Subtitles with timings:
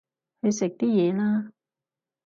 [0.41, 1.51] 去食啲嘢啦